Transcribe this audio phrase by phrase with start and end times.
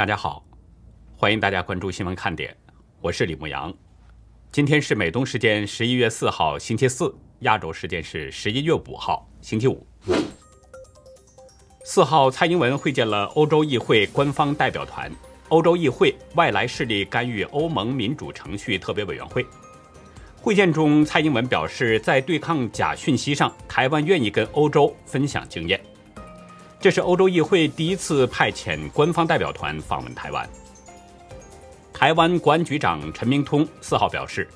[0.00, 0.42] 大家好，
[1.14, 2.56] 欢迎大家关注新闻看点，
[3.02, 3.70] 我是李牧阳。
[4.50, 9.86] 今天是美东时间十一月四号星期四，亚洲时间是十一月五号星期五。
[11.84, 15.12] 四号，蔡英文会见了欧洲议会官方代表团、
[15.50, 19.44] 欧洲议会外来势力干预欧盟民主程序特别委员会。
[20.40, 25.78] 会见中，蔡英文表示，在对抗假讯息上，台湾愿意跟欧洲分享经验。
[26.80, 30.48] 这是欧洲议会第一次派遣官方代表团访问台湾。
[31.92, 34.48] 台湾国安局长陈明通四号表示，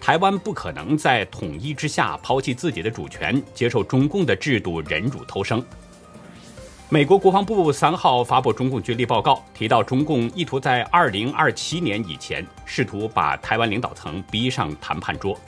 [0.00, 5.64] 台湾不可能在统一之下抛弃自己的主权，接受中共的制度忍辱偷生。
[6.88, 15.38] 美国国防部三号发布中共军力报告，提到中共意图在二零二七年以前试图把台湾领导层逼上谈判桌。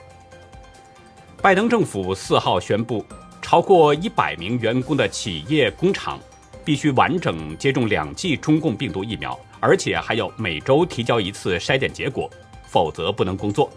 [1.41, 3.05] 拜登政府四号宣布。
[3.51, 6.17] 超过一百名员工的企业工厂
[6.63, 12.29] 必须完整接种两剂中共病毒疫苗，而且还要每周提交一次筛检结果，
[12.63, 13.69] 否则不能工作。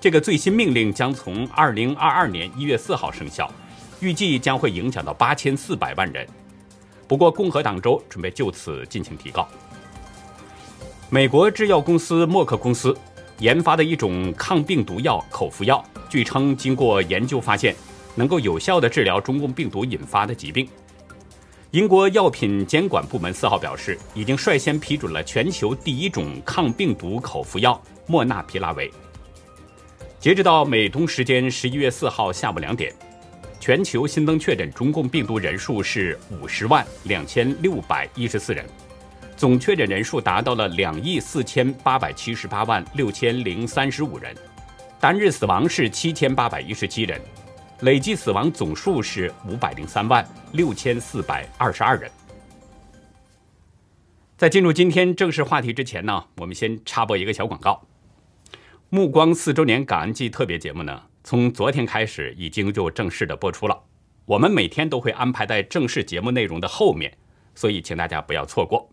[0.00, 3.48] 这个最新命令将从二零二二年一月四号生效，
[4.00, 6.26] 预计将会影响到八千四百万人。
[7.06, 9.46] 不过，共和党州准备就此进行提告。
[11.10, 12.92] 美国制药公司默克公司
[13.38, 17.72] 研发的一种抗病毒药口服药，据称经过研究发现。
[18.20, 20.68] 能够有效地治疗中共病毒引发的疾病。
[21.70, 28.90] 英国药品监管部门四号表示，已经率先批准了全球第一种抗病毒口服药莫纳皮拉韦。
[30.18, 32.92] 截止到美东时间十一月四号下午两点，
[33.58, 38.66] 全球新增确诊中共病毒人数是五十万两千六百一十四人，
[39.34, 44.36] 总确诊人数达到了两亿四千八百七十八万六千零三十五人，
[45.00, 47.18] 单日死亡是七千八百一十七人。
[47.82, 52.10] 累计死亡总数是五百零三万六千四百二十二人。
[54.36, 57.86] 在进入今天正式话题之前呢，我们先插播一个小广告。
[58.90, 63.84] 目光四周年感恩季特别节目呢，从昨天开始已经就正式的播出了。
[64.26, 67.16] 我们每天都会安排在正式节目内容的后面，
[67.54, 68.90] 所以请大家不要错过。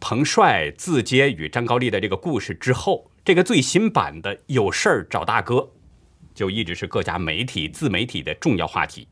[0.00, 5.70] 彭帅自揭与张高丽的这个故事之后，这个最新版的有事儿找大哥。
[6.36, 9.08] 就一直是各家媒体、自媒体的重要话题。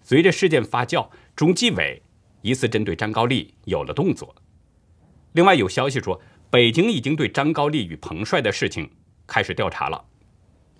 [0.00, 2.00] 随着事件发酵，中纪委
[2.40, 4.34] 疑似针对张高丽有了动作。
[5.32, 8.88] 另外有消息说，北京已经对张高丽与彭帅的事情
[9.26, 10.04] 开始调查了。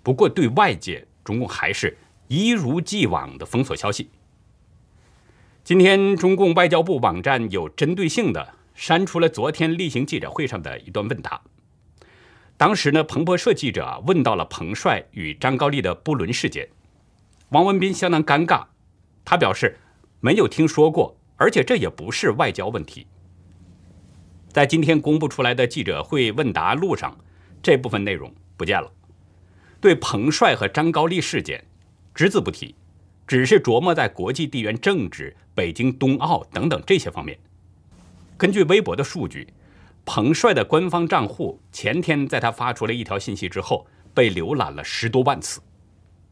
[0.01, 1.97] 不过对外界，中共还是
[2.29, 4.09] 一如既往的封锁消息。
[5.63, 11.41] 今天，中共外交部网站有针对性的删除了昨天例行记者会上的一段问答。
[12.57, 16.69] 当时呢，彭博社记者问到了彭帅与张高丽的不伦事件，
[17.49, 18.63] 王文斌相当尴尬，
[19.25, 19.77] 他表示
[20.21, 23.07] 没有听说过，而且这也不是外交问题。
[24.53, 27.17] 在今天公布出来的记者会问答录上，
[27.61, 28.89] 这部分内容不见了，
[29.81, 31.61] 对彭帅和张高丽事件
[32.13, 32.73] 只字不提，
[33.27, 37.37] 只是琢磨在国际地缘政治、北京冬奥等等这些方面。
[38.37, 39.45] 根据微博的数据。
[40.05, 45.59] 彭帅的官方账户前天在他发出了一条信息之后，被浏览了十多万次，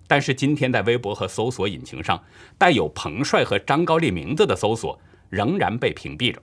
[0.08, 2.24] 但是今天在微博和搜索引擎上
[2.58, 4.98] 带有彭帅和张高丽名字的搜索
[5.30, 6.42] 仍然被屏蔽着。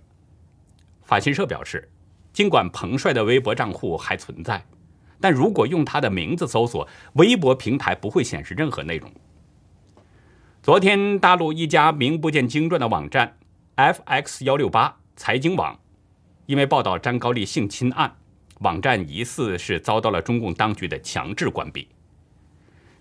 [1.03, 1.89] 法新社表示，
[2.33, 4.65] 尽管彭帅的微博账户还存在，
[5.21, 9.11] 但如果用他的名字搜索，微博平台不会显示任何内容。
[10.63, 13.39] 昨天，大陆一家名不见经传的网站
[13.77, 15.79] FX 幺六八财经网。
[16.47, 18.17] 因为报道张高丽性侵案，
[18.61, 21.89] 网站疑似是遭到了中共当局的强制关闭。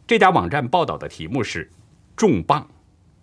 [0.05, 1.71] 这家网站报道的题目是
[2.15, 2.67] “重磅：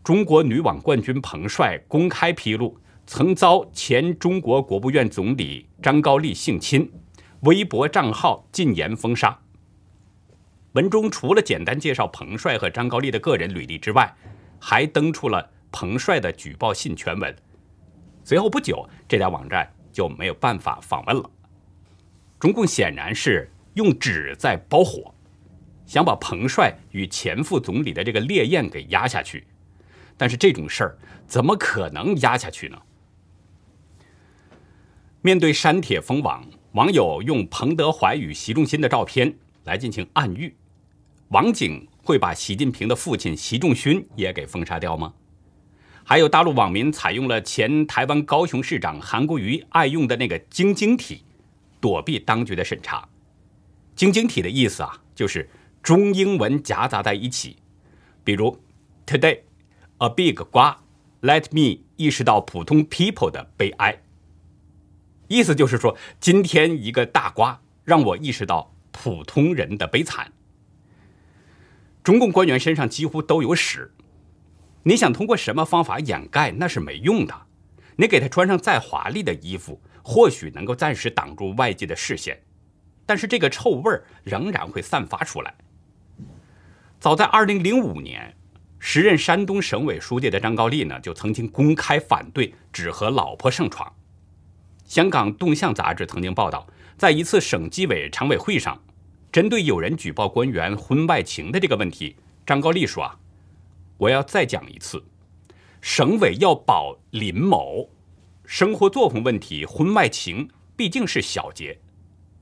[0.05, 6.93] 中国女网冠军彭帅公开披露曾遭前中国国务院总理张高丽性侵，
[7.41, 9.39] 微博账号禁言封杀”。
[10.75, 14.15] 文中除了简单介绍彭帅和张高丽的个人履历之外，
[14.61, 17.35] 还登出了彭帅的举报信全文。
[18.25, 19.73] 随后不久，这家网站。
[19.97, 21.31] 就没有办法访问了。
[22.39, 25.15] 中共显然是用纸在包火，
[25.87, 29.47] 想把彭帅与前副总理的这个烈焰给压下去。
[30.19, 32.79] 但是这种事儿怎么可能压下去呢？
[35.23, 39.35] 面对删帖封网，网友用彭德怀与习仲勋的照片
[39.65, 40.55] 来进行暗喻。
[41.29, 45.15] 网警会把习近平的父亲习仲勋也给封杀掉吗？
[46.09, 51.25] 还有大陆网民采用了前台湾高雄市长韩国瑜爱用的那个“晶晶体”，
[51.81, 53.09] 躲避当局的审查。
[53.97, 55.51] “晶晶体”的意思啊，就是
[55.83, 57.57] 中英文夹杂在一起。
[58.23, 58.57] 比如
[59.05, 59.41] “Today,
[59.99, 60.81] a big 瓜
[61.23, 64.01] let me 意识到普通 people 的悲哀。
[65.27, 70.31] 意思就是说，今天一个大瓜让我意识到普通人的悲惨。
[72.05, 73.91] 中共官员身上几乎都有屎，
[74.89, 77.35] 你想通过什么方法掩盖那是没用的。
[77.97, 82.41] 你给他穿上再华丽的衣服，或许能够暂时挡住外界的视线，
[83.05, 85.53] 但是这个臭味儿仍然会散发出来。
[87.01, 88.37] 早在2005年，
[88.79, 93.93] 时任山东省委书记的张高丽呢，就曾经公开反对只和老婆上床。
[94.85, 96.65] 香港动向杂志曾经报道，
[96.97, 98.81] 在一次省纪委常委会上，
[99.33, 102.15] 针对有人举报官员婚外情的这个问题，
[102.47, 103.19] 张高丽说：“啊，
[103.99, 105.05] 我要再讲一次，
[105.81, 107.91] 省委要保林某
[108.45, 111.81] 生活作风问题，婚外情毕竟是小节，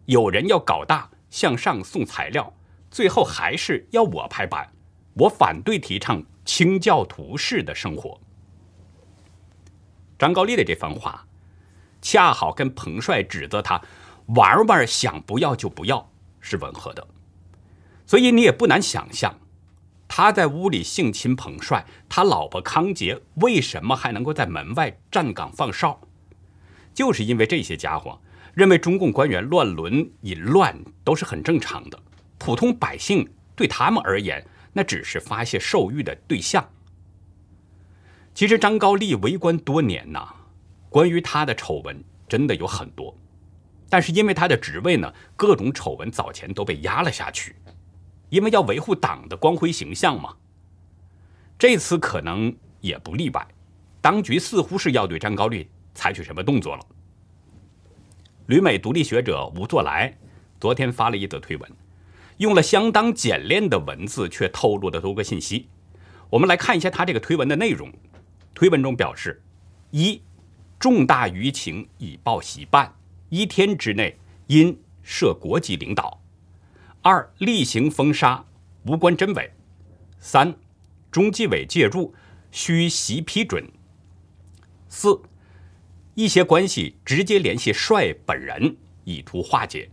[0.06, 2.53] 有人要搞大，向上送材料，
[2.91, 4.73] 最后还是要我拍板。
[5.15, 8.21] 我反对提倡清教徒式的生活。”
[10.19, 11.27] 张高丽的这番话。
[12.06, 13.81] 恰好跟彭帅指责他
[14.27, 17.09] 玩玩想不要就不要是吻合的，
[18.05, 19.41] 所以你也不难想象，
[20.16, 26.00] 他在屋里性侵彭帅，他老婆康杰为什么还能够在门外站岗放哨？
[26.94, 28.16] 就是因为这些家伙
[28.55, 30.72] 认为中共官员乱伦淫乱
[31.02, 32.00] 都是很正常的，
[32.38, 36.64] 普通百姓对他们而言那只是发泄兽欲的对象。
[38.34, 40.32] 其实张高丽为官多年呐。
[40.90, 43.12] 关于他的丑闻真的有很多，
[43.90, 47.56] 但是因为他的职位呢，各种丑闻早前都被压了下去，
[48.29, 50.35] 因为要维护党的光辉形象嘛。
[51.59, 53.47] 这次可能也不例外，
[54.00, 56.87] 当局似乎是要对张高丽采取什么动作了。
[58.47, 60.17] 旅美独立学者吴作来
[60.61, 61.71] 昨天发了一则推文，
[62.38, 65.69] 用了相当简练的文字，却透露了多个信息。
[66.31, 67.93] 我们来看一下他这个推文的内容。
[68.53, 69.43] 推文中表示，
[69.91, 70.20] 一。
[70.77, 72.94] 重大舆情已报习办，
[73.31, 74.19] 一天之内
[74.49, 76.20] 因涉国级领导。
[77.06, 78.43] 二、例行封杀，
[78.87, 79.53] 无关真伪。
[80.19, 80.55] 三、
[81.11, 82.15] 中纪委介入，
[82.51, 83.62] 需习批准。
[84.89, 85.21] 四、
[86.15, 88.75] 一些关系直接联系帅本人，
[89.05, 89.91] 以图化解。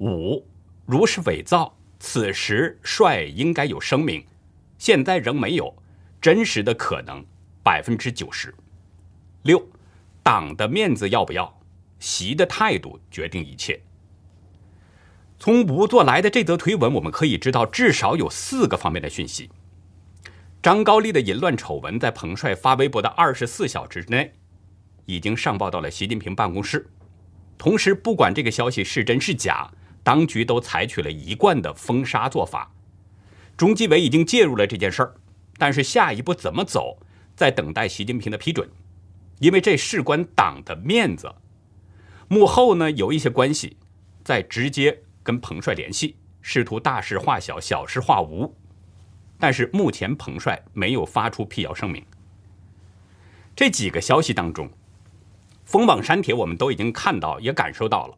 [0.00, 0.44] 五、
[0.84, 4.26] 如是伪造，此时帅应该有声明，
[4.78, 5.72] 现在仍没有，
[6.20, 7.24] 真实的可能
[7.62, 8.52] 百分之九十
[9.44, 9.64] 六。
[10.24, 11.56] 党的面子要不要？
[12.00, 13.80] 习的态度决定一切。
[15.38, 19.50] 从吴作来的这则推文，我们可以知道至少有四个方面的讯息。
[20.62, 24.32] 张高丽的淫乱丑闻在彭帅发微博的二十四小时之内，
[25.04, 26.88] 已经上报到了习近平办公室。
[27.58, 29.70] 同时，不管这个消息是真是假，
[30.02, 32.72] 当局都采取了一贯的封杀做法。
[33.56, 35.14] 中纪委已经介入了这件事儿，
[35.56, 36.98] 但是下一步怎么走，
[37.36, 38.68] 在等待习近平的批准。
[39.38, 41.34] 因为这事关党的面子，
[42.26, 43.76] 幕后呢有一些关系
[44.24, 48.54] 在直接跟彭帅联系，试图大事化小，小事化无。
[49.40, 52.06] 但是目前彭帅没有发出辟谣声明。
[53.56, 54.70] 这几个消息当中，
[55.64, 58.16] 封网删帖我们都已经看到，也感受到了。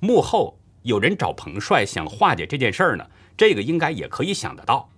[0.00, 3.04] 幕后有人找彭帅想化解这件事儿呢，
[3.36, 4.88] 这个应该也可以想得到。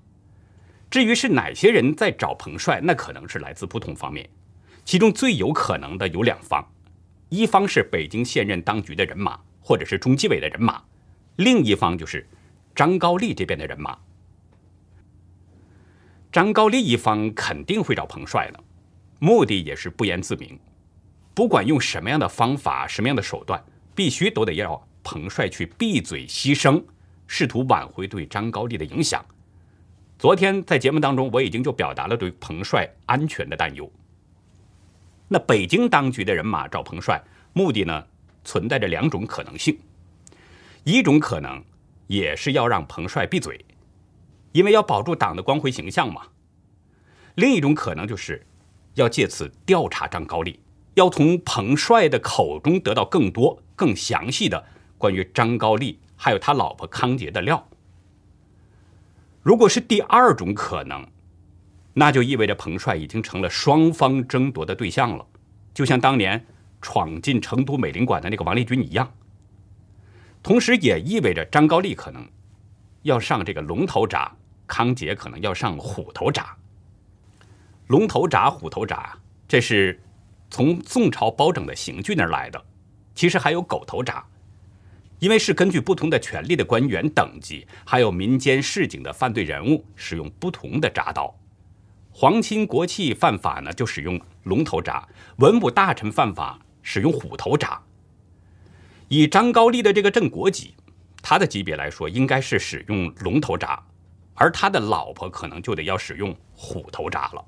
[0.90, 4.28] 至于是哪些人在找彭帅，那可能是来自不同方面。
[4.84, 6.62] 其中最有可能的有两方，
[7.30, 10.84] 一方是北京现任当局的人马，或者是中纪委的人马；
[11.36, 12.26] 另一方就是
[12.74, 13.98] 张高丽这边的人马。
[16.30, 18.60] 张高丽一方肯定会找彭帅的，
[19.18, 20.58] 目的也是不言自明。
[21.34, 23.62] 不管用什么样的方法、什么样的手段，
[23.94, 26.82] 必须都得要彭帅去闭嘴牺牲，
[27.26, 29.24] 试图挽回对张高丽的影响。
[30.18, 33.90] 昨天在节目当中，我已经就表达了对彭帅安全的担忧。
[35.28, 37.22] 那北京当局的人马找彭帅，
[37.54, 38.06] 目的呢，
[38.44, 39.78] 存在着两种可能性。
[40.84, 41.62] 一种可能
[42.06, 43.64] 也是要让彭帅闭嘴，
[44.52, 46.22] 因为要保住党的光辉形象嘛。
[47.36, 48.44] 另一种可能就是
[48.94, 50.60] 要借此调查张高丽，
[50.94, 54.64] 要从彭帅的口中得到更多、更详细的
[54.98, 57.68] 关于张高丽还有他老婆康杰的料。
[59.42, 61.06] 如果是第二种可能，
[61.94, 65.26] 那就意味着彭帅已经成了双方争夺的对象了，
[65.72, 66.44] 就像当年
[66.80, 69.12] 闯进成都美领馆的那个王立军一样。
[70.42, 72.28] 同时，也意味着张高丽可能
[73.02, 74.28] 要上这个龙头铡，
[74.66, 76.44] 康杰可能要上虎头铡。
[77.86, 78.98] 龙头铡、虎头铡，
[79.46, 80.02] 这是
[80.50, 82.60] 从宋朝包拯的刑具那儿来的。
[83.14, 84.20] 其实还有狗头铡，
[85.20, 91.32] 因为是根据不同的权力的官员等级，还有民间市井的犯罪人物，使用不同的铡刀。
[92.10, 95.04] 皇亲国戚犯法呢，就使用龙头铡；
[95.36, 97.78] 文武大臣犯法使用虎头铡。
[99.12, 100.74] 以张高丽的这个正国级，
[101.20, 103.78] 他的级别来说，应该是使用龙头铡，
[104.32, 107.44] 而他的老婆可能就得要使用虎头铡了。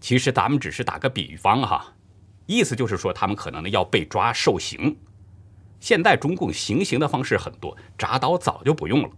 [0.00, 1.94] 其实咱们只是打个比方哈，
[2.46, 4.96] 意思就是说他们可能呢要被抓受刑。
[5.78, 9.10] 现在中共行刑的方式很多，铡刀早就不用了。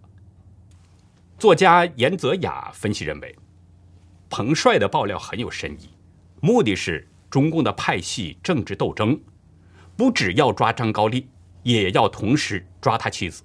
[1.38, 3.34] 作家严泽雅分析认为，
[4.28, 5.88] 彭帅的爆料很有深意，
[6.42, 9.18] 目的是中共的派系政治斗争，
[10.02, 11.28] 不只要抓张高丽，
[11.62, 13.44] 也要同时抓他妻子。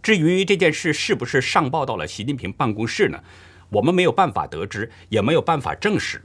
[0.00, 3.20] 至于这件事是不是上报到了习近平办公室呢？
[3.68, 6.24] 我们没有办法得知，也没有办法证实。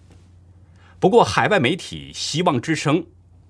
[1.00, 3.01] 不过，海外媒体《希望之声》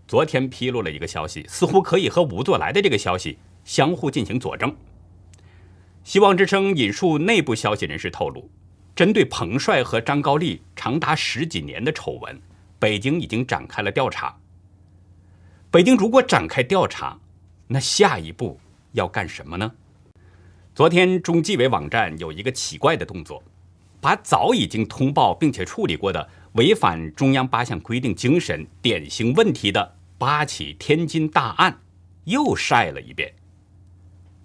[0.08, 4.72] 昨天披露了一个消息，似乎可以和吴作来的这个消息相互进行佐证。
[6.06, 8.50] 《希望之声》引述内部消息人士透露，
[8.96, 12.42] 针对彭帅和张高丽长达十几年的丑闻，
[12.80, 14.38] 北京已经展开了调查。
[15.72, 17.18] 北京如果展开调查，
[17.66, 18.60] 那下一步
[18.92, 19.72] 要干什么呢？
[20.76, 23.42] 昨天中纪委网站有一个奇怪的动作。
[24.02, 31.82] 把早已经通报并且处理过的违反中央八项规定精神典型问题的八起天津大案
[32.24, 33.32] 又晒了一遍。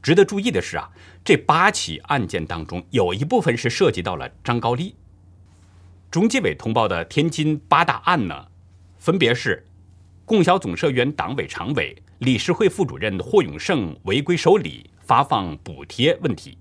[0.03, 0.91] 值得注意的是啊，
[1.25, 4.95] 这八起案件当中有一部分是涉及到了张高丽。
[6.11, 8.47] 中纪委通报的天津八大案呢，
[8.99, 9.67] 分别是
[10.27, 16.59] 供销总社原党委常委、理事会副主任霍永胜违规收礼、发放补贴问题。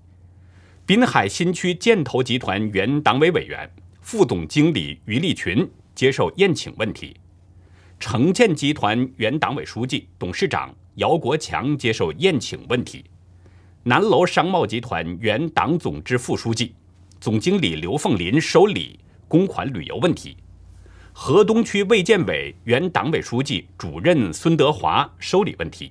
[0.86, 3.68] 滨海新区建投集团原党委委员、
[4.00, 7.16] 副总经理于立群接受宴请问题；
[7.98, 13.00] 城建集团原党委书记、董事长姚国强接受宴请问题；
[13.82, 16.72] 南楼商贸集团原党总支副书记、
[17.20, 20.36] 总经理刘凤林收礼公款旅游问题；
[21.18, 25.88] 河东区卫健委原党委书记、主任孙德华收礼问题；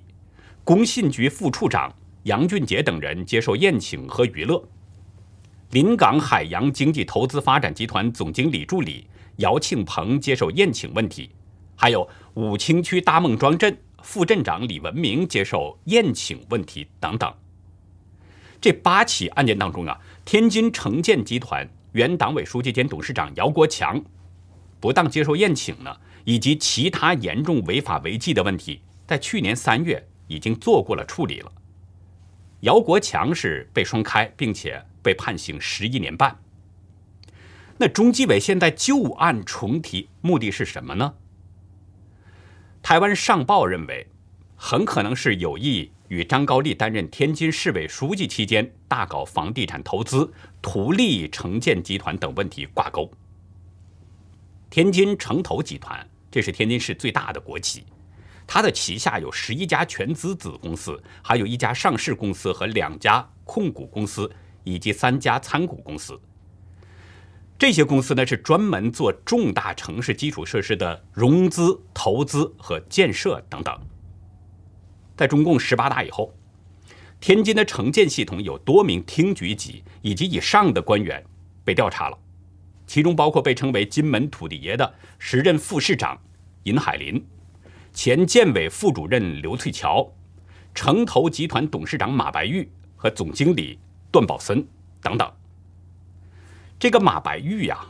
[0.63, 1.91] 工信局副处长
[2.23, 4.63] 杨俊杰等人接受宴请和娱乐。
[5.71, 11.31] 临港海洋经济投资发展集团总经理助理姚庆鹏接受宴请问题，
[11.75, 17.33] 还有武清区大孟庄镇副镇长李文明接受宴请问题等等。
[18.61, 23.99] 这八起案件当中啊，天津城建集团原党委书记兼董事长姚国强
[24.85, 31.51] 不当接受宴请呢，以及其他严重违法违纪的问题，在去年三月已经做过了处理了。
[32.59, 34.85] 姚国强是被双开，并且。
[35.01, 36.39] 被判刑十一年半。
[37.77, 41.13] 那中纪委现在旧案重提，目的是什么呢？
[42.81, 44.07] 台湾上报认为，
[44.55, 53.11] 很可能是有意与张高丽担任天津市委书记期间大搞房地产投资、图利城建集团等问题挂钩。
[54.69, 57.83] 天津城投集团，这是天津市最大的国企，
[58.45, 64.31] 它的旗下有十一家全资子公司，还有一家上市公司和两家控股公司。
[64.67, 66.19] 以及三家参股公司，
[67.55, 73.79] 这些公司呢是专门做重大城市基础设施的融资、投资和建设等等。
[75.15, 76.33] 在中共十八大以后，
[77.19, 81.23] 天津的城建系统有多名厅局级以及以上的官员
[81.63, 82.17] 被调查了，
[82.87, 86.19] 其中包括被称为“金门土地爷”的时任副市长
[86.63, 87.25] 尹海林、
[87.93, 90.13] 前建委副主任刘翠桥、
[90.73, 93.79] 城投集团董事长马白玉和总经理。
[94.11, 94.65] 段宝森
[95.01, 95.29] 等等，
[96.79, 97.85] 这个马白玉呀，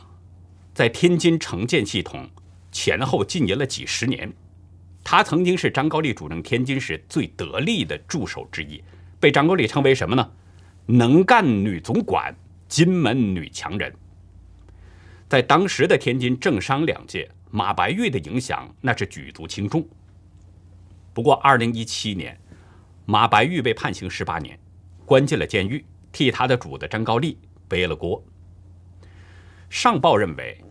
[0.74, 2.28] 在天津城建系统
[2.72, 4.32] 前后经营了几十年，
[5.04, 8.82] 他曾经是张高丽主政天津时最得力的助手之一，
[9.20, 10.30] 被张高丽称为什么呢？
[10.86, 12.34] 能干女总管，
[12.66, 13.94] 金门女强人。
[15.28, 19.86] 在当时的天津政商两界，马白玉的影响那是举足轻重。
[21.12, 22.38] 不过，二零一七年，
[23.04, 24.58] 马白玉被判刑十八年，
[25.04, 25.84] 关进了监狱。
[26.12, 27.36] 替他的主子张高丽
[27.68, 28.24] 背了锅。
[29.68, 30.64] 上报认为，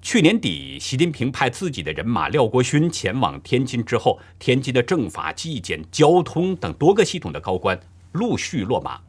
[0.00, 7.76] 去年底习近平派自己的人马廖国勋前往天津之后，天津的政法、纪检、交通等多个系统的高官
[8.12, 9.00] 陆续落马。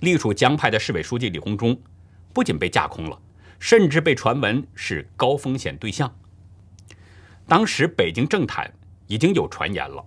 [0.00, 1.80] 隶属江派的市委书记李鸿忠
[2.32, 3.16] 不仅被架空了，
[3.58, 6.14] 甚至被传闻是高风险对象。
[7.46, 8.72] 当时北京政坛
[9.06, 10.04] 已经有传言了，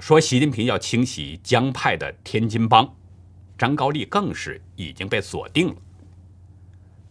[0.00, 2.94] 说习近平要清洗江派的天津帮。
[3.56, 5.74] 张高丽更是已经被锁定了。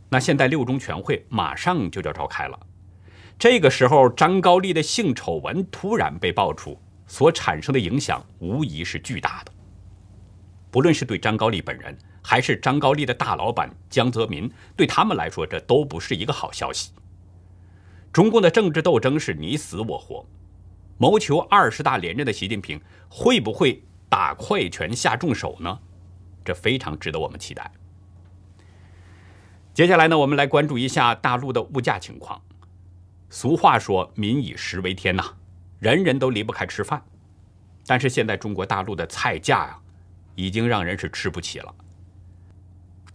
[0.10, 2.58] 那现在六中全会马上就要召开了，
[3.38, 9.51] 这个时候张高丽的性丑闻突然被爆出，所产生的影响无疑是巨大的。
[10.72, 11.98] 不论是对张高丽本人，
[12.29, 16.91] 还是张高丽的大老板江泽民，对他们来说，这都不是一个好消息。
[18.12, 20.25] 中共的政治斗争是你死我活，
[20.98, 25.79] 谋求二十大连任的习近平会不会打快拳下重手呢？
[26.43, 27.72] 这非常值得我们期待。
[29.74, 32.41] 接下来呢，我们来关注一下大陆的物价情况。
[33.29, 35.24] 俗话说“民以食为天”呐，
[35.79, 37.01] 人人都离不开吃饭。
[37.86, 39.79] 但是现在中国大陆的菜价呀，
[40.36, 41.74] 已经让人是吃不起了。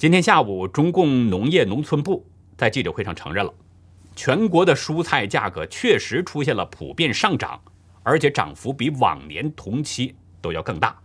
[0.02, 3.54] 今天下午，中共农业农村部在记者会上承认了，
[4.16, 7.62] 全国的蔬菜价格确实出现了普遍上涨，
[8.02, 11.00] 而且涨幅比往年同期都要更大。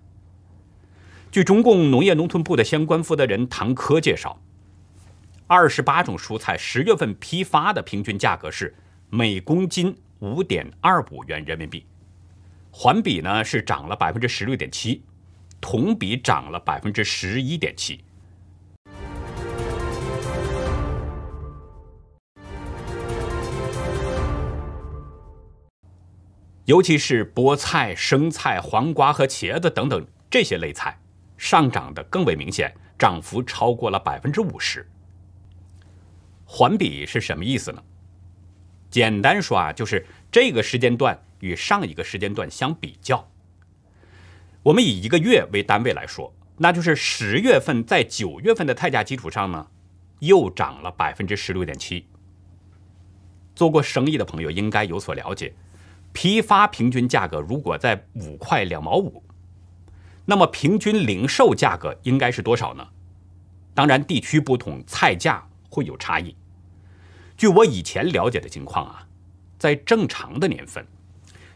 [1.32, 4.36] 据中共农业农村部的相关负责人唐科介绍。
[5.46, 8.74] 二十八种蔬菜十月份批发的平均价格是
[9.12, 11.86] 每公斤五点二五元人民币，
[12.72, 15.04] 环比呢是涨了百分之十六点七，
[15.62, 18.04] 同比涨了百分之十一点七。
[26.68, 31.00] 尤其是菠菜、生菜、黄瓜和茄子等等这些类菜，
[31.38, 34.86] 上涨的更为明显，涨幅超过了百分之五十。
[36.44, 37.82] 环比是什么意思呢？
[38.90, 43.26] 简单说啊，就是这个时间段与上一个时间段相比较。
[44.62, 49.68] 我们以一个月为单位来说，那就是十月份在九月份的菜价基础上呢，
[50.20, 52.06] 又涨了百分之十六点七。
[53.56, 55.54] 做过生意的朋友应该有所了解，
[56.18, 59.22] 批发平均价格如果在五块两毛五，
[60.26, 62.88] 那么平均零售价格应该是多少呢？
[63.76, 65.48] 当然，地区不同，菜价。
[65.70, 66.36] 会有差异。
[67.36, 69.06] 据我以前了解的情况啊，
[69.60, 70.84] 在正常的年份，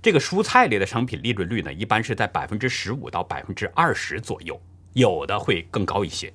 [0.01, 4.62] 这个蔬菜类的商品利润率呢，一般是在百分之十五到百分之二十左右，
[4.94, 6.32] 有的会更高一些。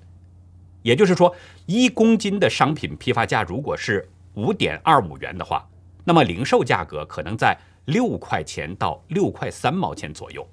[0.83, 5.69] 也就是说，一公斤的商品批发价如果是五点二五元的话，
[6.03, 10.47] 那么零售价格可能在六块钱到六块三毛钱左右。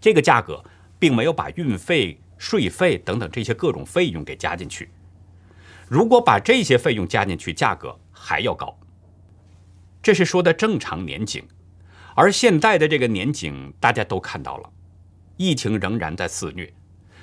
[0.00, 0.62] 这个价格
[0.98, 4.90] 并没有把运费、税费等等这些各种费用给加进去。
[5.88, 8.78] 如果把这些费用加进去，价格还要高。
[10.02, 11.42] 这是说的正常年景，
[12.14, 14.70] 而现在的这个年景，大家都看到了，
[15.36, 16.72] 疫情仍然在肆虐，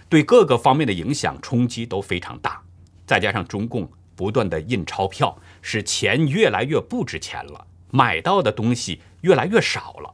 [0.10, 2.62] 对各个方面的影响冲击都非常大。
[3.06, 10.13] 再加上中共不断的印钞票，使钱越来越不值钱了，买到的东西越来越少了，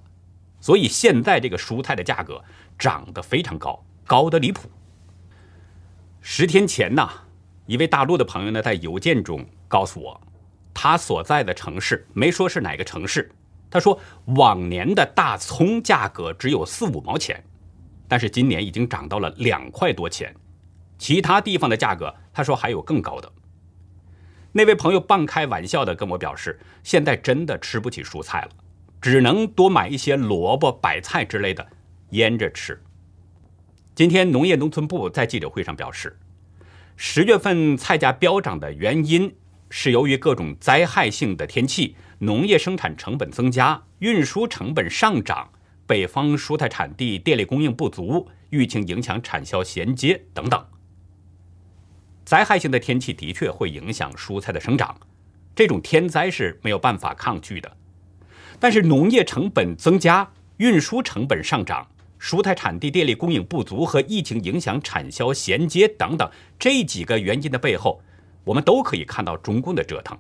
[0.59, 2.43] 所以现在这个蔬菜的价格
[2.77, 4.69] 涨得非常高，高得离谱。
[6.21, 7.09] 十天前呢？
[7.67, 10.21] 一位大陆的朋友呢，在邮件中告诉我，
[10.73, 13.31] 他所在的城市没说是哪个城市。
[13.69, 17.41] 他说，往年的大葱价格只有四五毛钱，
[18.07, 20.35] 但是今年已经涨到了两块多钱。
[20.97, 23.31] 其他地方的价格，他说还有更高的。
[24.53, 28.49] 那位朋友半开玩笑的跟我表示，现在真的吃不起蔬菜了，
[29.01, 31.65] 只能多买一些萝卜、白菜之类的
[32.09, 32.81] 腌着吃。
[33.95, 36.17] 今天农业农村部在记者会上表示。
[36.97, 39.33] 十月份菜价飙涨的原因
[39.69, 45.49] 是由于各种灾害性的天气、农业生产成本增加、运输成本上涨、
[45.87, 50.63] 北方蔬菜产地电力供应不足、疫情影响产销衔接等等。
[52.31, 54.95] 灾害性的天气的确会影响蔬菜的生长，
[55.53, 57.69] 这种天灾是没有办法抗拒的。
[58.57, 61.85] 但是农业成本增加、运输成本上涨。
[62.17, 68.01] 蔬菜产地电力供应不足和疫情影响产销衔接等等这几个原因的背后，
[68.45, 70.17] 我们都可以看到中共的折腾。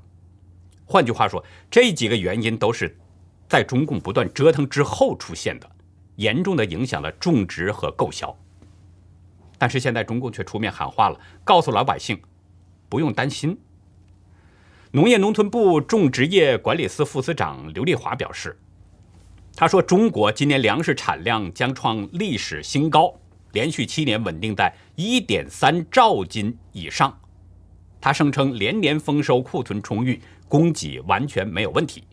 [0.83, 2.93] 换句话说，这几个原因都是
[3.47, 5.71] 在中共不断折腾之后出现的，
[6.17, 8.37] 严重的影响了种植和购销。
[9.61, 12.19] 但是现在中共却出面喊话了，告诉老百姓
[12.89, 13.55] 不用担心。
[14.89, 18.57] 农业农村部种植业管理司副司长刘丽华表示。
[19.55, 23.13] 他说：“中国今年粮食产量将创历史新高，
[23.51, 27.15] 连续七年稳定在1.3兆斤以上。”
[28.01, 32.03] 他声称，连年丰收，库存充裕，供给完全没有问题。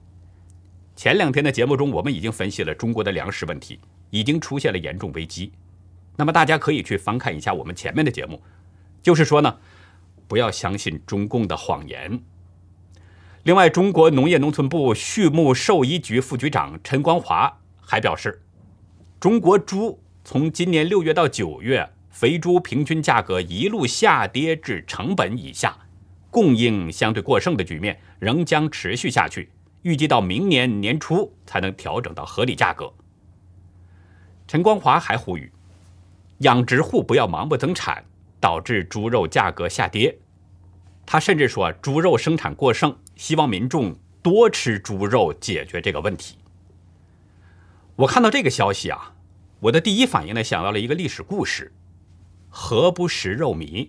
[0.94, 3.80] 前两天的节目中，我们已经分析了中国的粮食问题
[4.10, 5.50] 已经出现了严重危机。
[6.18, 8.42] 那么大家可以去翻看一下我们前面的节目，
[9.00, 9.58] 就是说呢，
[10.26, 12.20] 不要相信中共的谎言。
[13.44, 18.42] 另外，中国农业农村部畜牧兽医局副局长陈光华还表示，
[19.20, 25.78] 中国猪从今年六月到九月，肥猪平均价格一路下跌至成本以下，
[26.32, 29.52] 供应相对过剩的局面仍将持续下去，
[29.82, 32.92] 预计到明年年初才能调整到合理价格。
[34.48, 35.52] 陈光华还呼吁，
[36.38, 38.04] 养殖户不要盲目增产，
[38.40, 40.18] 导致猪肉价格下跌。
[41.04, 42.96] 他甚至说，猪肉生产过剩。
[43.16, 46.38] 希望民众多吃猪肉，解决这个问题。
[47.96, 49.14] 我看到这个消息啊，
[49.58, 51.72] 我的第一反应呢想到了一个历史故事：
[52.48, 53.88] 何不食肉糜？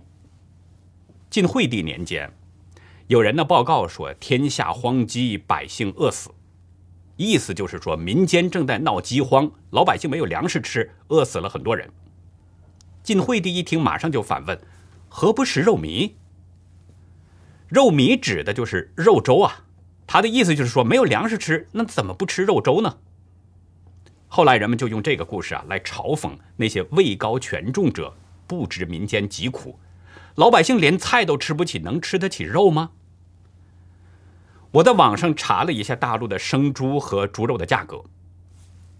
[1.29, 2.33] 晋惠帝年间，
[3.05, 6.31] 有人呢报告说天下荒饥，百姓饿死。
[7.17, 11.87] 意思就是说民间正在闹饥荒，老百姓没有粮食吃，饿死了很多人。
[13.09, 14.61] 晋惠帝一听，马上就反问：
[15.07, 16.11] 何不食肉糜？
[17.67, 19.65] 肉糜指的就是肉粥啊。
[20.05, 22.97] 他的意思就是说，没有粮食吃，那怎么不吃肉粥呢？
[24.27, 29.79] 后来人们就用这个故事啊来嘲讽那些位高权重者不知民间疾苦。
[30.35, 32.91] 老百姓连菜都吃不起，能吃得起肉吗？
[34.69, 38.03] 我在网上查了一下大陆的生猪和猪肉的价格，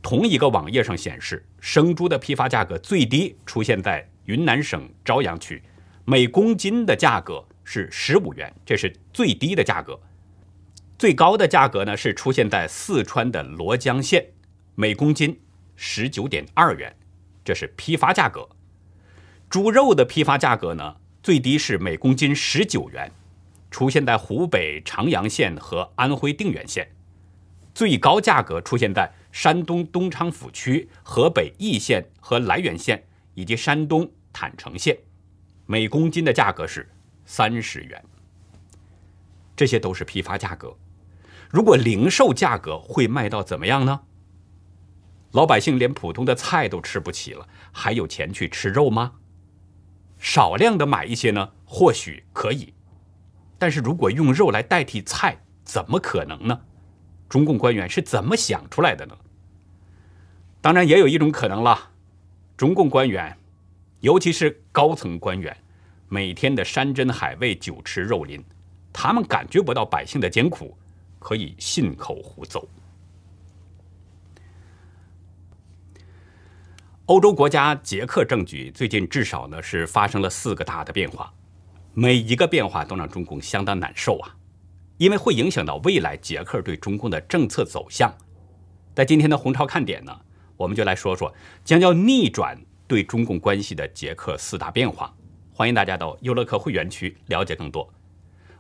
[0.01, 5.62] 同一个网页上显示，生猪的批发价格最低出现在云南省昭阳区，
[6.05, 9.99] 每公斤的价格是十五元，这是最低的价格；
[10.97, 14.25] 最高的价格呢是出现在四川的罗江县，
[14.75, 15.39] 每公斤
[15.75, 16.95] 十九点二元，
[17.43, 18.47] 这是批发价格。
[19.49, 20.95] 猪肉的批发价格呢？
[21.21, 23.12] 最低是每公斤十九元，
[23.69, 26.85] 出现在湖北长阳县和安徽定远县；
[27.75, 34.97] 最高价格出现在山东东昌府区、河北易县和涞源县以及山东坦城县，
[35.65, 36.89] 每公斤的价格是
[37.25, 38.03] 三十元。
[39.55, 40.75] 这些都是批发价格。
[41.49, 44.01] 如果零售价格会卖到怎么样呢？
[45.31, 49.13] 老百姓连普通的菜都吃不起了，还有钱去吃肉吗？
[50.17, 52.73] 少量的买一些呢，或许可以，
[53.57, 56.61] 但是如果用肉来代替菜，怎么可能呢？
[57.29, 59.15] 中共官员是怎么想出来的呢？
[60.59, 61.91] 当然，也有一种可能了，
[62.57, 63.37] 中共官员，
[64.01, 65.55] 尤其是高层官员，
[66.09, 68.43] 每天的山珍海味、酒池肉林，
[68.91, 70.75] 他们感觉不到百姓的艰苦，
[71.19, 72.65] 可以信口胡诌。
[77.05, 81.33] 欧洲国家捷克政局最近至少呢是发生了四个大的变化，
[81.93, 84.35] 每一个变化都让中共相当难受啊，
[84.99, 88.13] 因为会影响到未来捷克对中共的政策走向。
[88.93, 90.19] 在今天的红超看点呢，
[90.57, 91.33] 我们就来说说
[91.63, 95.15] 将要逆转对中共关系的捷克四大变化。
[95.53, 97.91] 欢迎大家到优乐客会员区了解更多。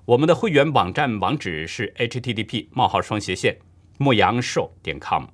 [0.05, 3.57] 我们的会员网站网址是 http: 冒号双斜线
[3.97, 5.25] 牧羊兽点 com。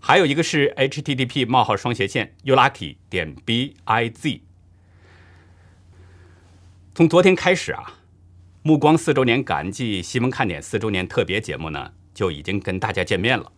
[0.00, 4.40] 还有一个是 http: 冒号双斜线 ulucky 点 biz。
[6.94, 7.95] 从昨天开始啊，
[8.66, 13.52] 目光四周年感恩季新闻看点四周年特别节目呢就已经跟大家见面了。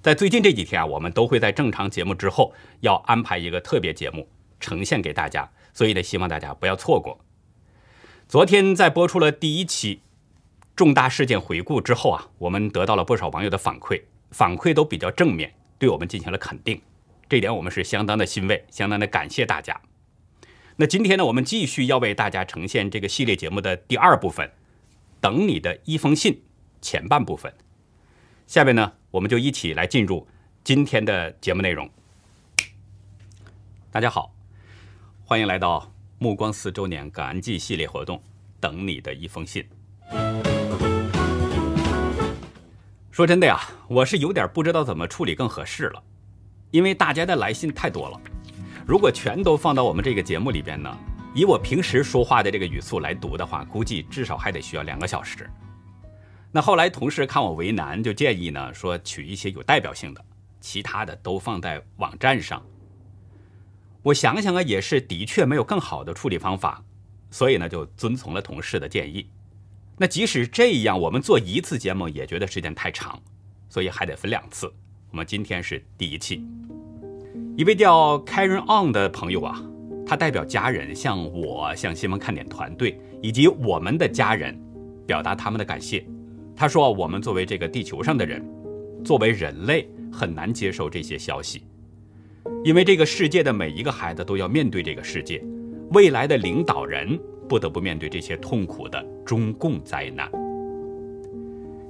[0.00, 4.28] 在最近这几天啊，我们都会在正常节目之后要安排一个特别节目
[4.60, 7.18] 呈现给大家，所以呢，希望大家不要错过。
[8.28, 10.02] 昨天在播出了第一期
[10.76, 14.00] 重大事件回顾之后啊，我们得到了不少网友的反馈。
[14.30, 16.80] 反馈都比较正面，对我们进行了肯定，
[17.28, 19.80] 这点我们是相当的欣慰，相当的感谢大家。
[20.76, 24.50] 那今天呢，我们继续要为大家呈现这个系列节目的第二部分，
[25.20, 26.42] 等你的一封信
[26.80, 27.54] 前半部分。
[28.48, 30.26] 下面呢，我们就一起来进入
[30.64, 31.88] 今天的节目内容。
[33.92, 34.34] 大家好，
[35.24, 38.20] 欢迎来到目光四周年感恩季系列活动，
[38.58, 39.64] 等你的一封信。
[43.12, 46.02] 说真的呀，我是有点不知道怎么处理更合适了，
[46.72, 48.20] 因为大家的来信太多了。
[48.86, 50.94] 如果全都放到我们这个节目里边呢，
[51.34, 55.48] 以我平时说话的这个语速来读的话，估计至少还得需要两个小时。
[56.52, 60.22] 那后来同事看我为难，就建议呢说取一些有代表性的，
[60.60, 62.62] 其他的都放在网站上。
[64.02, 66.84] 我想想啊，也是的确没有更好的处理方法，
[67.30, 69.26] 所以呢就遵从了同事的建议。
[69.96, 73.18] 那即使这样，我们做一次节目也觉得时间太长，
[73.70, 74.70] 所以还得分两次。
[75.10, 76.44] 我们今天是第一期。
[77.56, 79.62] 一位叫 Karen On 的朋友啊，
[80.04, 84.58] 他代表家人向我、向新闻看点团队以及我们的家人
[85.06, 86.04] 表达他们的感谢。
[86.56, 88.44] 他说：“我们作为这个地球上的人，
[89.04, 91.62] 作为人类，很难接受这些消息，
[92.64, 95.40] 因为这个世界的每一个孩子都要面对这个世界，
[95.92, 100.26] 未来的领导人。”不得不面对这些痛苦的中共灾难。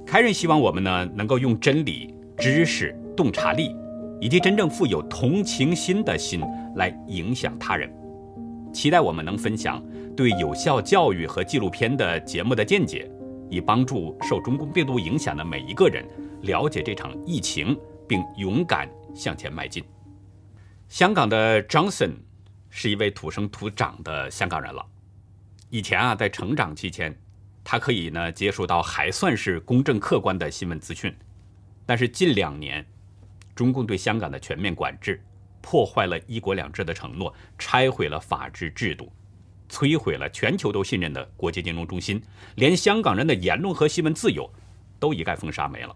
[0.05, 3.73] 凯瑞希望我们呢，能够用真理、知识、洞察力，
[4.21, 6.41] 以及真正富有同情心的心
[6.75, 7.91] 来影响他人。
[8.73, 9.81] 期待我们能分享
[10.15, 13.09] 对有效教育和纪录片的节目的见解，
[13.49, 16.05] 以帮助受中共病毒影响的每一个人
[16.41, 19.83] 了解这场疫情，并勇敢向前迈进。
[20.89, 22.11] 香港的 Johnson
[22.69, 24.85] 是一位土生土长的香港人了。
[25.69, 27.17] 以前啊，在成长期间，
[27.63, 31.15] 他可以呢接触到还算是公正客观的新闻资讯，
[31.85, 32.85] 但是近两年，
[33.55, 35.23] 中共对香港的全面管制，
[35.61, 39.11] 破坏了一国两制的承诺，拆毁了法治制度，
[39.69, 42.21] 摧毁了全球都信任的国际金融中心，
[42.55, 44.51] 连香港人的言论和新闻自由
[44.99, 45.95] 都一概封杀没了。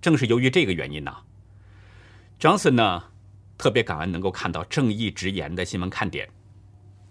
[0.00, 1.14] 正是由于这个原因呢
[2.38, 3.04] ，Johnson 呢
[3.58, 6.28] 特别感恩能够看到正义直言的新闻看点，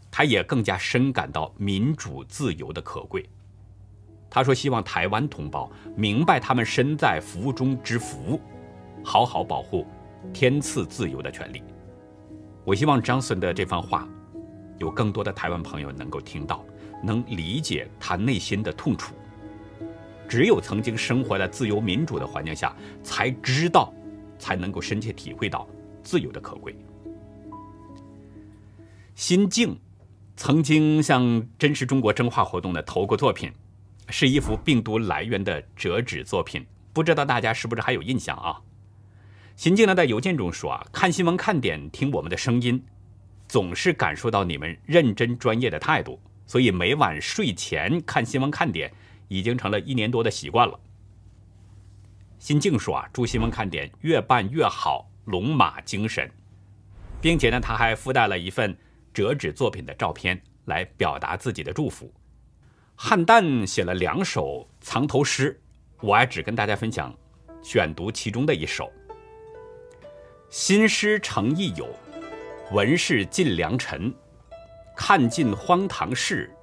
[0.09, 3.29] 他也更加深感到民主自由的可贵。
[4.29, 8.39] 他说：“希望台湾同胞明白他们身在福中之福，
[9.03, 9.85] 好好保护
[10.33, 11.63] 天赐自由的权利。”
[12.63, 14.07] 我希望 Johnson 的这番话，
[14.77, 16.63] 有更多的台湾朋友能够听到，
[17.03, 19.15] 能理解他内心的痛楚。
[20.29, 23.93] 只有曾经生活在自由民主的环境下，才知道，
[24.37, 25.67] 才能够深切体会到
[26.03, 26.75] 自由的可贵。
[29.15, 29.77] 心境
[30.37, 31.23] 曾经向
[31.59, 33.51] 《真实中国》真话活动的投过作品，
[34.09, 38.61] 是一幅病毒来源的折纸作品，不知道大家是不是还有印象啊？
[39.61, 42.83] 心境呢在邮件中说啊，看新闻看点，听我们的声音，
[43.47, 48.91] 总是感受到你们认真专业的态度，所以每晚睡前看新闻看点。
[49.27, 50.79] 已经成了一年多的习惯了。
[52.39, 56.27] 新静说啊，祝新闻看点越办越好，龙马精神，
[57.21, 58.75] 并且呢，他还附带了一份
[59.13, 62.11] 折纸作品的照片来表达自己的祝福。
[62.95, 65.61] 汉旦写了两首藏头诗，
[65.99, 67.15] 我还只跟大家分享
[67.61, 68.91] 选读其中的一首。
[70.51, 71.87] 新诗成亦友，
[72.73, 74.13] 文士尽良辰，
[74.97, 76.53] 看尽荒唐事，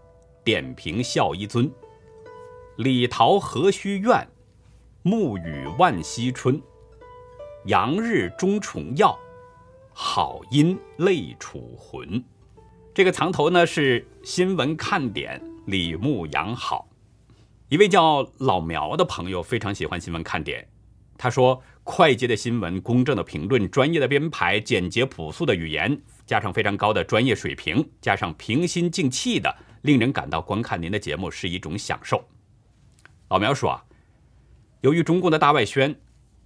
[0.44, 1.72] 点评笑一尊。
[2.76, 4.28] 李桃何须怨，
[5.00, 6.60] 暮雨万溪春。
[7.64, 9.18] 阳日终重耀，
[9.94, 12.22] 好因泪楚魂。
[12.92, 16.86] 这个藏头呢是新闻看点，李牧阳好。
[17.70, 20.68] 一位叫老苗的朋友非常喜欢新闻看点，
[21.16, 32.22] 他说：快捷的新闻、公正的评论、专业的编排、简洁朴素的语言，加上非常高的专业水平，加上平心静气的，令人感到观看您的节目是一种享受。
[33.30, 33.82] 老苗说啊，
[34.82, 35.98] 由于中共的大外宣，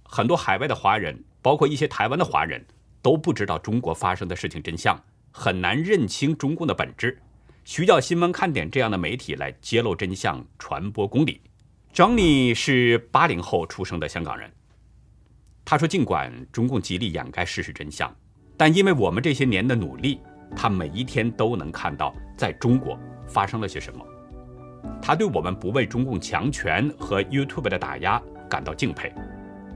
[0.03, 2.65] 很多海外的华人，包括一些台湾的华人，
[3.01, 4.97] 都不知道中国发生的事情真相，
[5.29, 7.21] 很难认清中共的本质，
[7.65, 11.41] 需要新闻看点这样的媒体来揭露真相、传播公理。
[11.91, 14.49] 张妮是八零后出生的香港人，
[15.65, 18.13] 他说，尽管中共极力掩盖事实真相，
[18.57, 20.19] 但因为我们这些年的努力，
[20.55, 24.05] 他每一天都能看到在中国发生了些什么。
[25.01, 29.11] 他对我们不为中共强权和 YouTube 的打压感到敬佩。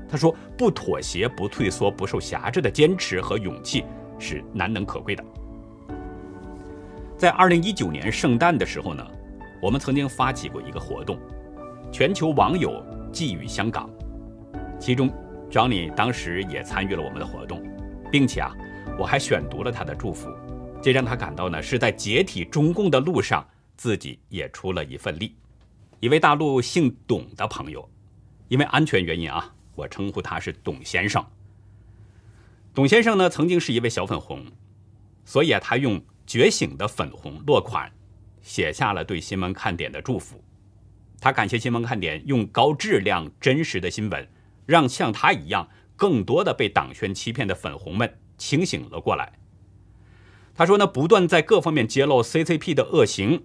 [0.10, 3.84] 他说：“不妥协、不退缩、不受辖制的坚持和勇气
[4.20, 5.24] 是难能可贵的。”
[7.18, 9.06] 在二零一九年圣诞的时候呢，
[9.62, 11.18] 我们曾经发起过一个活动，
[11.92, 13.90] 全球网友寄语香港，
[14.80, 15.12] 其中
[15.50, 17.64] Johnny 当时也参与了我们的活动，
[18.12, 18.56] 并且啊，
[18.98, 20.30] 我还选读了他的祝福，
[20.82, 23.48] 这让他感到呢是在解体中共的路上。
[23.78, 25.36] 自己也出了一份力。
[26.00, 27.88] 一位大陆姓董的朋友，
[28.48, 31.24] 因为安全原因啊，我称呼他是董先生。
[32.74, 34.44] 董先生呢，曾经是一位小粉红，
[35.26, 37.88] 所以啊，他用觉醒的粉红落款，
[38.42, 40.44] 写下了对新闻看点的祝福。
[41.22, 44.28] 他感谢新闻看点用高质量、真实的新闻，
[44.68, 49.34] 让像他一样更多的被党宣欺骗的粉红们清醒了过来。
[50.54, 53.44] 他说呢，不断在各方面揭露 CCP 的恶行。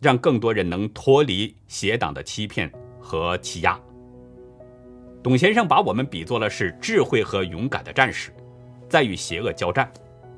[0.00, 3.80] 让更多人能脱离邪党的欺骗和欺压。
[5.22, 8.30] 董先生把我们比作了是智慧和勇敢的战士，
[8.86, 9.90] 在与邪恶交战。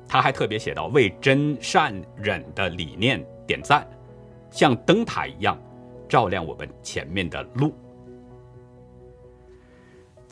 [0.07, 3.85] 他还特别写到：“为真善忍的理念点赞，
[4.49, 5.59] 像灯塔一样
[6.07, 7.75] 照亮我们前面的路。”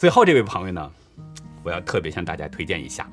[0.06, 0.92] 最后这位朋友呢，
[1.64, 3.10] 我要特别向大家推荐一下，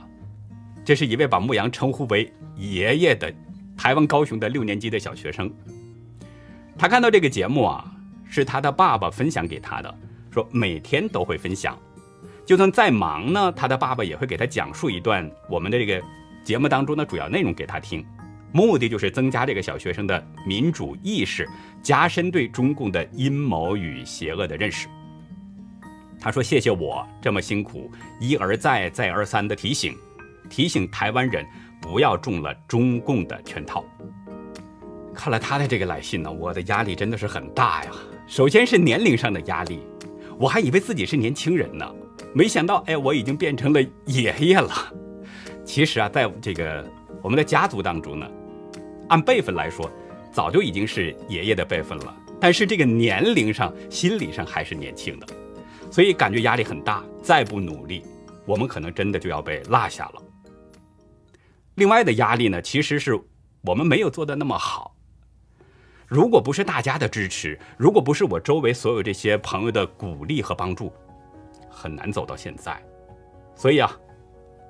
[0.85, 3.33] 这是一位把牧羊称呼为爷爷的
[3.78, 5.50] 台湾高雄的六年级的小学生。
[6.76, 7.90] 他看到这个节目啊，
[8.28, 9.98] 是他的爸爸分享给他的，
[10.31, 11.78] 说每天都会分享，
[12.44, 15.98] 就算再忙呢，他的爸爸也会给他讲述一段我们的这个
[16.44, 18.05] 节目当中的主要内容给他听，
[18.52, 21.48] 目的就是增加这个小学生的民主意识，
[21.83, 24.88] 加深对中共的阴谋与邪恶的认识。
[26.23, 29.93] 他说：“谢谢我这么辛苦，一而再，再而三的提醒，
[30.49, 31.45] 提醒台湾人
[31.81, 33.85] 不要中了中共的圈套。”
[35.13, 37.91] 看了他的这个来信呢，我的压力真的是很大呀。
[38.29, 39.81] 首先是年龄上的压力，
[40.39, 41.93] 我还以为自己是年轻人呢，
[42.33, 44.71] 没想到哎，我已经变成了爷爷了。
[45.65, 46.89] 其实啊，在这个
[47.21, 48.31] 我们的家族当中呢，
[49.09, 49.91] 按辈分来说，
[50.31, 52.17] 早就已经是爷爷的辈分了。
[52.41, 55.27] 但是这个年龄上、心理上还是年轻的，
[55.92, 57.05] 所以感觉压力很大。
[57.22, 58.02] 再不努力，
[58.44, 60.22] 我们可能真的就要被落下了。
[61.76, 63.16] 另外的压力呢，其实是
[63.61, 64.96] 我们没有做的那么好。
[66.09, 70.92] 如果不是大家的支持，如果不是我周围所有这些朋友的鼓励和帮助，
[71.70, 72.83] 很难走到现在。
[73.55, 73.96] 所以啊，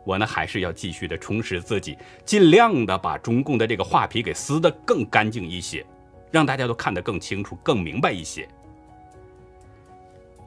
[0.05, 5.85] 我呢还是要继续的充实自己，尽量的把中共的这个画皮给撕得更干净一些，
[6.31, 8.47] 让大家都看得更清楚、更明白一些。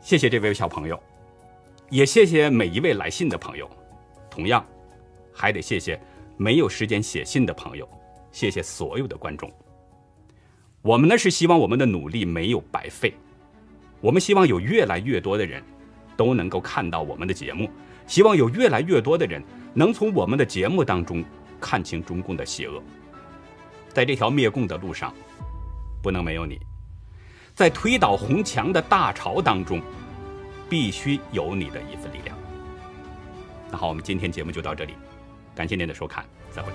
[0.05, 1.01] 谢谢这位小朋友，
[1.89, 3.67] 也谢谢每一位来信的朋友，
[4.29, 4.63] 同样
[5.33, 5.99] 还得谢谢
[6.37, 7.89] 没有时间写信的朋友，
[8.31, 9.51] 谢谢所有的观众。
[10.83, 13.15] 我们呢是希望我们的努力没有白费，
[13.99, 15.63] 我们希望有越来越多的人
[16.15, 17.67] 都能够看到我们的节目，
[18.05, 19.41] 希望有越来越多的人
[19.73, 21.25] 能从我们的节目当中
[21.59, 22.79] 看清中共的邪恶。
[23.91, 25.11] 在这条灭共的路上，
[26.03, 26.57] 不能没有你；
[27.55, 29.81] 在推倒红墙的大潮当中，
[30.69, 32.37] 必须有你的一份力量。
[33.71, 34.93] 那好，我们今天节目就到这里，
[35.55, 36.69] 感谢您的收看，再会。